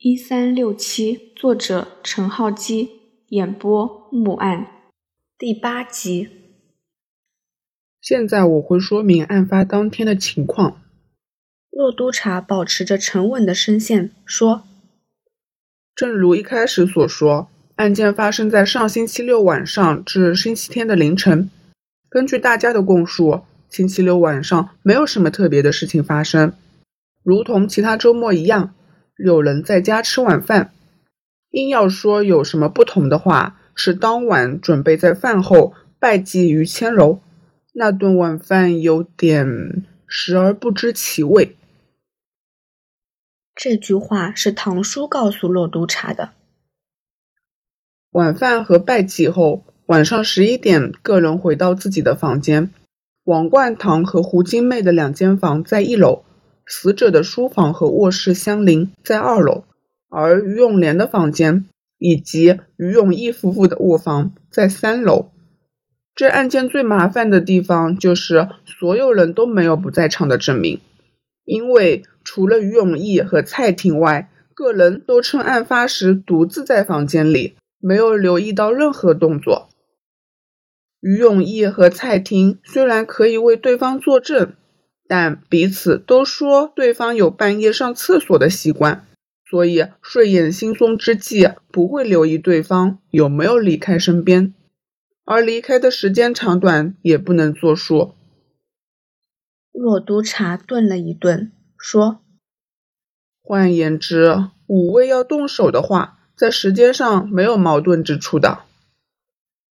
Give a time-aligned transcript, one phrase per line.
[0.00, 2.88] 一三六七，作者陈浩基，
[3.30, 4.68] 演播木案，
[5.36, 6.28] 第八集。
[8.00, 10.80] 现在我会说明案发当天的情况。
[11.72, 14.62] 洛督察保持着沉稳的声线说
[15.96, 21.50] ：“正如一开始所说，案件发生在上星期六晚上至星期天的凌晨。
[22.08, 26.52] 根据大家的供述，星期六晚上没有什么特别的事情发生，
[27.24, 28.74] 如同其他周末一样。”
[29.18, 30.72] 有人在家吃晚饭，
[31.50, 37.20] 硬要说有什么不同的话，是当晚准备在饭后拜祭于千柔。
[37.72, 41.56] 那顿晚饭有点食而不知其味。
[43.56, 46.30] 这句话是唐叔告诉骆督察的。
[48.10, 52.72] 晚饭和拜祭后，晚上十一点，个人回到自己的房间。
[53.24, 56.24] 王冠堂和胡金妹的两间房在一楼。
[56.68, 59.64] 死者的书房和卧室相邻，在二楼，
[60.10, 61.64] 而于永莲的房间
[61.98, 65.30] 以及于永义夫妇的卧房在三楼。
[66.14, 70.80] 这案件最麻烦的地方就是所有人都没有不在场的证明，
[71.44, 79.68] 因为除了于永义和蔡婷外，个人都趁案发时独自在房间里，没有留意到任何动作。
[81.00, 84.52] 于永义和蔡婷虽然可以为对方作证。
[85.08, 89.06] 但彼此都说对方有半夜上厕所的习惯，
[89.50, 94.52] 所以睡眼惺忪之际不会留意对方有没有离开身边，
[95.24, 98.14] 而离开的时间长短也不能作数。
[99.72, 102.20] 骆督察顿了一顿，说
[103.40, 108.64] ：“换言之，五位要动手的话，在时间上没有矛盾之处的。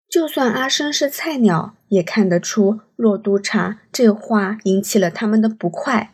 [0.07, 6.13] 就算阿生是菜鸟，也看得出。”骆督察这话引起了他们的不快。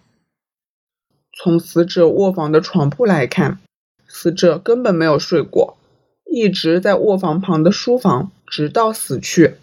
[1.31, 3.59] 从死者卧房的床铺来看，
[4.07, 5.77] 死者根本没有睡过，
[6.25, 9.55] 一直在卧房旁的书房，直到死去。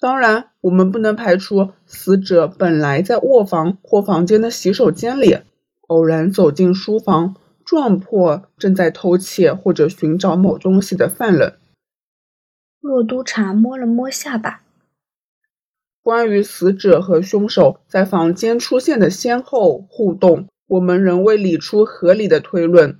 [0.00, 5.38] 当然，我们不能排除死者本来在卧房或房间的洗手间里，
[5.86, 11.54] 偶然走进书房，撞破正在偷窃或者寻找某东西的犯人。
[12.80, 14.63] 骆督察摸了摸下巴。
[16.04, 22.98] 关于死者和凶手在房间出现的先后互动，我们仍未理出合理的推论。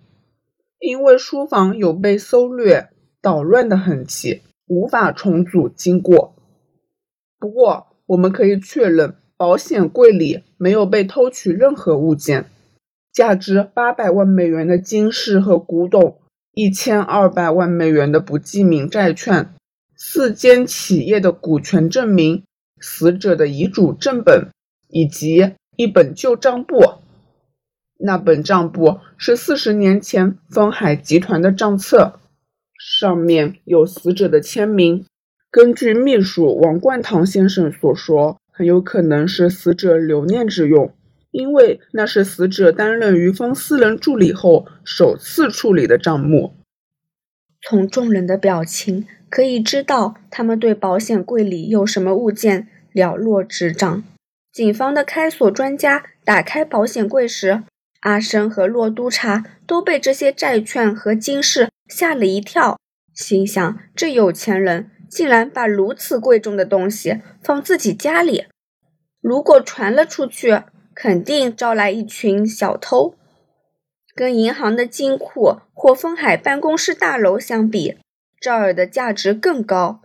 [0.78, 2.88] 因为书房有被搜掠、
[3.20, 6.34] 捣乱的痕迹，无法重组经过。
[7.38, 12.46] 不过，我们可以确认，保险柜里没有被偷取任何物件。
[13.12, 16.16] 价值八百万美元的金饰和古董，
[16.54, 19.50] 一千二百万美元的不记名债券，
[19.94, 22.42] 四间企业的股权证明。
[22.86, 24.50] 死者的遗嘱正本
[24.88, 26.78] 以及一本旧账簿，
[27.98, 32.20] 那本账簿是四十年前丰海集团的账册，
[32.78, 35.06] 上面有死者的签名。
[35.50, 40.92] 根据秘书王冠堂先生所说，很有可能是死者留念之用，
[41.30, 46.54] 因为那是死者担任于峰私人助理后首次处理的账目。
[47.62, 52.68] 从众人的表情可以知道，他们对保险柜里有什么物件。
[52.94, 54.02] 了若指掌。
[54.50, 57.62] 警方的开锁专家打开保险柜时，
[58.00, 62.78] 阿生和骆督察都被这些债券和金饰吓了一跳，
[63.12, 68.46] 心想：这有钱人竟然把如此贵重的东西放自己家里，
[69.20, 70.62] 如果传了出去，
[70.94, 73.16] 肯定招来一群小偷。
[74.14, 77.98] 跟银行的金库或丰海办公室大楼相比，
[78.38, 80.02] 这儿的价值更高。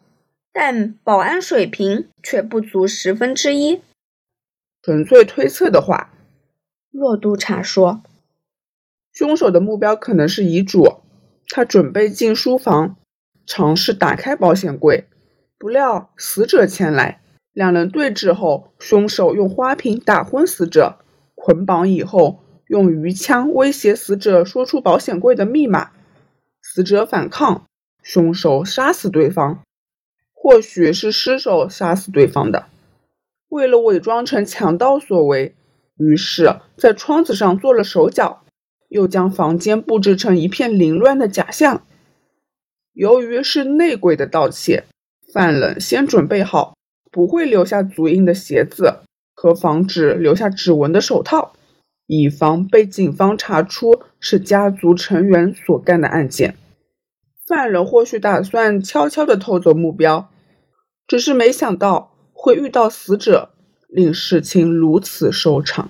[0.51, 3.81] 但保安水平却不足十分之一。
[4.81, 6.11] 纯粹推测的话，
[6.91, 8.01] 洛督察说，
[9.11, 11.01] 凶手的目标可能是遗嘱。
[11.47, 12.95] 他准备进书房，
[13.45, 15.05] 尝试打开保险柜，
[15.57, 17.21] 不料死者前来。
[17.51, 20.99] 两人对峙后，凶手用花瓶打昏死者，
[21.35, 25.91] 捆绑以后，用鱼枪威胁死者说出保险柜的密码。
[26.61, 27.65] 死者反抗，
[28.03, 29.63] 凶手杀死对方。
[30.41, 32.67] 或许是失手杀死对方的，
[33.49, 35.53] 为了伪装成强盗所为，
[35.97, 38.41] 于是，在窗子上做了手脚，
[38.87, 41.85] 又将房间布置成一片凌乱的假象。
[42.93, 44.85] 由于是内鬼的盗窃，
[45.33, 46.73] 犯人先准备好
[47.11, 48.99] 不会留下足印的鞋子
[49.35, 51.51] 和防止留下指纹的手套，
[52.07, 56.55] 以防被警方查出是家族成员所干的案件。
[57.49, 60.29] 犯人或许打算悄悄地偷走目标，
[61.07, 63.49] 只是没想到会遇到死者，
[63.87, 65.89] 令事情如此收场。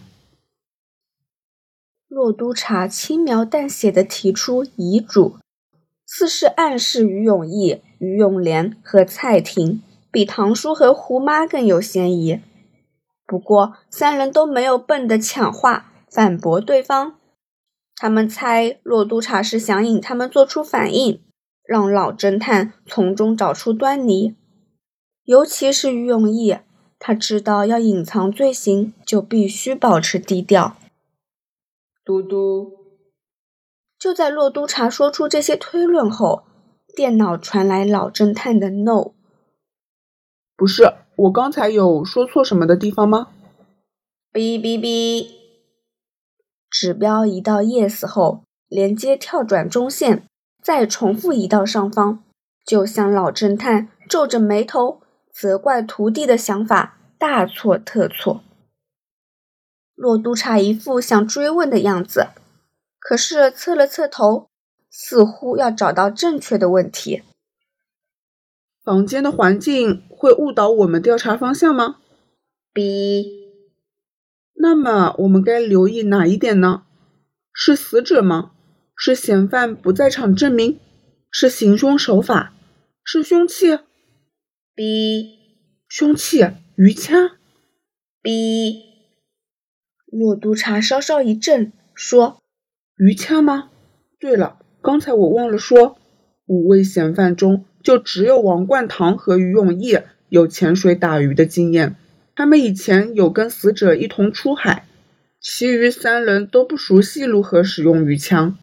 [2.08, 5.36] 骆督察轻描淡写地提出遗嘱，
[6.06, 12.40] 似是暗示于永义、于永莲和蔡婷比唐叔和胡妈更有嫌疑。
[13.28, 17.18] 不过三人都没有笨的抢话反驳对方，
[17.98, 21.22] 他们猜骆督察是想引他们做出反应，
[21.70, 24.36] 让老侦探从中找出端倪。
[25.26, 26.58] 尤其是于永义，
[26.98, 30.76] 他知道要隐藏罪行就必须保持低调。
[32.04, 32.72] 嘟嘟，
[34.00, 36.42] 就在洛督察说出这些推论后，
[36.96, 39.12] 电脑传来老侦探的 “no”。
[40.58, 43.28] 不是，我刚才有说错什么的地方吗？
[44.34, 45.28] 哔哔哔，
[46.68, 50.28] 指标移到 yes 后，连接跳转中线，
[50.62, 52.20] 再重复移到上方，
[52.66, 55.02] 就像老侦探皱着眉头
[55.32, 58.44] 责怪徒弟的想法大错特错。
[59.96, 62.28] 洛督察一副想追问的样子，
[63.00, 64.48] 可是侧了侧头，
[64.90, 67.24] 似乎要找到正确的问题。
[68.84, 71.98] 房间的环境会误导我们调查方向吗
[72.74, 73.50] ？B。
[74.62, 76.84] 那么我们该留意哪一点呢？
[77.54, 78.52] 是死者吗？
[79.02, 80.78] 是嫌犯不在场证明？
[81.32, 82.54] 是行凶手法？
[83.06, 83.80] 是凶器
[84.76, 85.40] ？B。
[85.88, 87.32] 凶器鱼枪
[88.22, 88.84] ？B。
[90.12, 92.42] 骆督察稍稍一震，说
[93.00, 93.70] ：“鱼枪吗？
[94.20, 95.98] 对了，刚才我忘了说，
[96.46, 99.98] 五位嫌犯中就只有王冠堂和于永义
[100.28, 101.96] 有潜水打鱼的经验，
[102.36, 104.86] 他们以前有跟死者一同出海，
[105.40, 108.58] 其余三人都不熟悉如何使用鱼枪。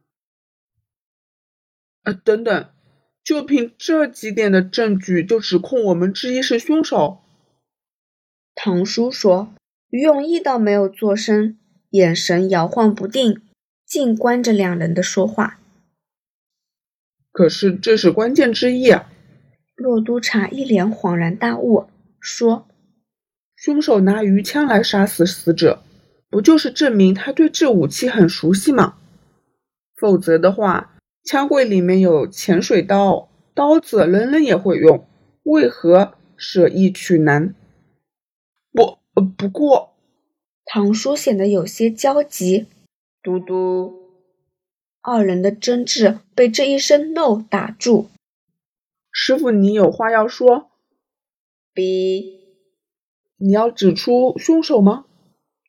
[2.06, 2.68] 啊，等等，
[3.22, 7.18] 就凭这几点的证据就指控我们之一是凶手？”
[8.56, 9.52] 唐叔说。
[9.90, 11.56] 于永义倒没有作声，
[11.90, 13.40] 眼神摇晃不定，
[13.86, 15.60] 静观着两人的说话。
[17.30, 19.08] 可是这是关键之一啊！
[19.76, 21.86] 洛督察一脸恍然大悟，
[22.18, 22.66] 说
[23.54, 25.84] ：“凶手拿鱼枪来杀死死者，
[26.28, 28.98] 不就是证明他对这武器很熟悉吗？
[29.96, 30.95] 否则的话，
[31.26, 35.08] 枪柜里面有潜水刀，刀子人人也会用，
[35.42, 37.52] 为何舍易取难？”
[38.72, 38.98] 不，
[39.36, 39.96] 不过，
[40.64, 42.68] 唐叔显得有些焦急。
[43.20, 43.92] 嘟嘟，
[45.02, 48.08] 二人的争执被这一声 “no” 打住。
[49.10, 50.70] 师傅，你有话要说
[51.74, 52.38] ？B，
[53.38, 55.06] 你要指出凶手吗？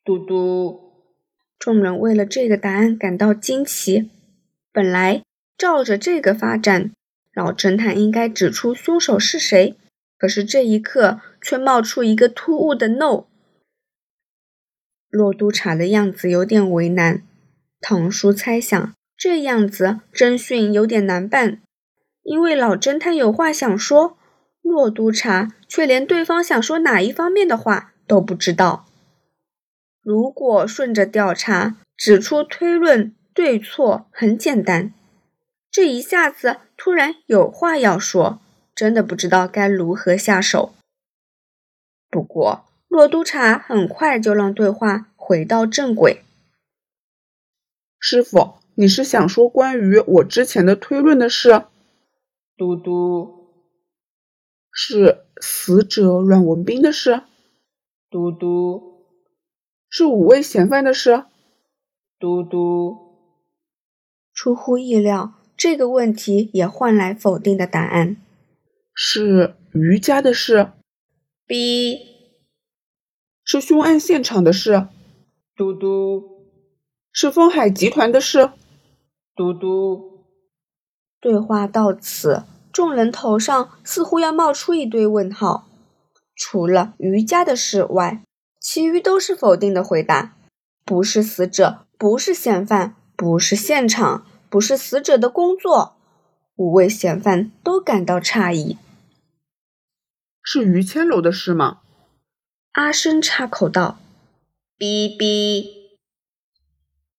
[0.04, 0.92] 嘟嘟，
[1.58, 4.08] 众人为了这个答案感到惊奇。
[4.70, 5.24] 本来
[5.58, 6.92] 照着这个发展，
[7.34, 9.76] 老侦探应该指出凶手是谁，
[10.16, 13.24] 可是这一刻却冒出一个突兀的 “no”。
[15.10, 17.24] 骆督察的样子有点为难，
[17.80, 21.60] 唐叔猜想这样子侦讯有点难办，
[22.22, 24.16] 因为老侦探有话想说，
[24.62, 28.86] 骆督察却连对方想说哪一方面的话都不知道。
[30.02, 34.92] 如果顺着调查指出推论对错很简单，
[35.70, 38.40] 这一下子突然有话要说，
[38.74, 40.74] 真的不知道该如何下手。
[42.10, 42.64] 不过。
[42.88, 46.24] 洛督察很快就让对话回到正轨。
[48.00, 51.64] 师傅，你是想说关于我之前的推论的事？
[52.56, 53.52] 嘟嘟，
[54.72, 57.24] 是死者阮文斌的事？
[58.08, 59.04] 嘟嘟，
[59.90, 61.24] 是五位嫌犯的事？
[62.18, 62.96] 嘟嘟，
[64.32, 68.16] 出乎意料，这个问题也换来否定的答案。
[68.94, 70.70] 是瑜伽的事
[71.48, 71.98] ？B。
[73.44, 74.86] 是凶案现场的事，
[75.56, 76.44] 嘟嘟；
[77.10, 78.50] 是丰海集团的事，
[79.34, 80.26] 嘟嘟。
[81.20, 85.66] 对话到此，众人头上似乎要冒出一堆问号。
[86.36, 88.22] 除了瑜伽的事外，
[88.60, 90.36] 其余都是否定的回答。
[90.84, 95.96] 不是死者，不是嫌犯，不是现场，不是死者的工作。
[96.56, 98.78] 五位嫌犯都感到诧异。
[100.42, 101.80] 是于千楼的事吗？
[102.72, 103.98] 阿生插口道
[104.78, 105.66] ：“哔哔。”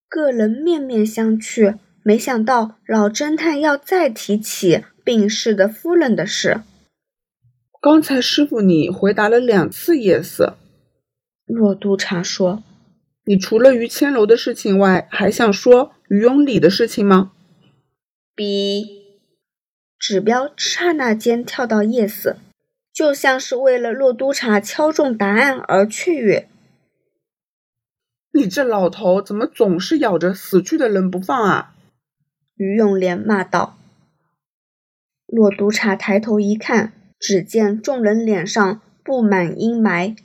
[0.09, 6.61] 个人面面相觑，没想到老侦探要再提起病逝的夫人的事。
[7.79, 10.53] 刚才师傅你回答了两次 yes。
[11.45, 12.63] 骆督察说
[13.23, 17.31] ：“你除了于千楼的事情外，还想说于永礼的事情吗
[18.35, 18.85] ？”B
[19.97, 22.35] 指标刹那间跳到 yes。
[22.91, 26.49] 就像是为了洛督察敲中答案而雀跃。
[28.33, 31.75] 你这老头怎么总是咬着死去的人不放啊？
[32.57, 33.77] 于永莲骂道。
[35.27, 40.17] 洛督察抬头一看，只见众人脸上布满阴霾。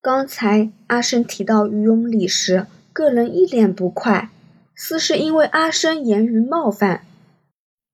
[0.00, 4.30] 刚才阿生提到于永礼时，个人一脸不快，
[4.74, 7.06] 似是因为阿生言语冒犯。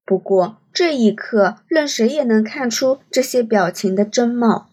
[0.04, 4.68] 不过这一刻，任谁也能看出这些表情的真貌。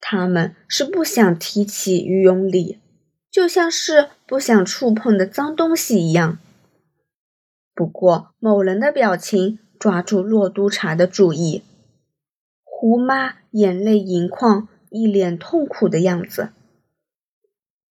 [0.00, 2.78] 他们是不想提起于永礼，
[3.30, 6.38] 就像是不想触碰的脏东西一样。
[7.74, 11.62] 不过某人的表情抓住骆督察的注意，
[12.62, 16.50] 胡妈眼泪盈眶，一脸痛苦的样子。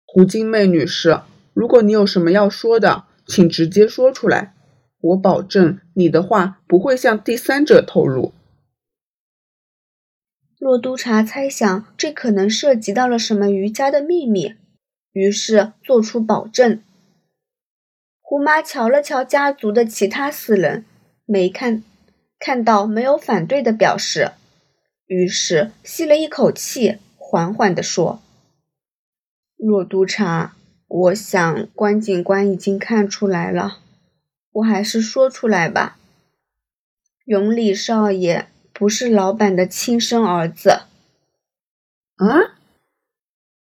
[0.05, 1.21] 胡金妹女士，
[1.53, 4.53] 如果你有什么要说的，请直接说出来。
[4.99, 8.33] 我保证，你的话不会向第三者透露。
[10.57, 14.55] 洛督察猜想这可能涉及到了什么瑜伽的秘密，
[15.11, 16.81] 于是做出保证。
[18.21, 20.83] 胡妈瞧了瞧家族的其他四人，
[21.25, 21.83] 没看
[22.39, 24.31] 看到没有反对的表示，
[25.05, 28.19] 于是吸了一口气，缓缓地说
[29.55, 30.56] ：“洛督察，
[30.87, 33.79] 我想关警官已经看出来了。”
[34.57, 35.99] 我还是说出来吧，
[37.25, 40.81] 永礼少爷不是老板的亲生儿子。
[42.15, 42.57] 啊！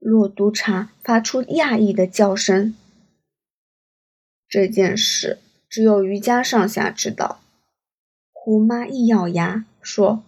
[0.00, 2.74] 骆督察发出讶异的叫声。
[4.48, 5.38] 这件事
[5.68, 7.40] 只有余家上下知道。
[8.32, 10.24] 胡妈一咬牙说：“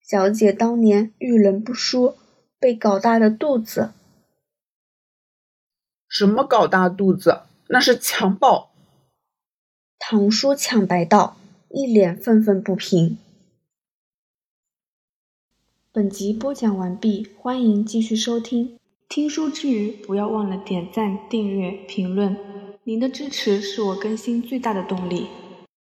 [0.00, 2.14] 小姐当年遇人不淑，
[2.60, 3.90] 被搞大了肚子。”
[6.10, 7.42] 什么搞大肚子？
[7.68, 8.72] 那是强暴！
[9.96, 11.36] 唐叔抢白道，
[11.68, 13.16] 一脸愤愤不平。
[15.92, 18.76] 本集播讲完毕，欢迎继续收听。
[19.08, 22.36] 听书之余，不要忘了点赞、订阅、评论，
[22.82, 25.28] 您的支持是我更新最大的动力。